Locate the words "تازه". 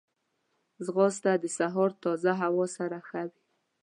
2.03-2.31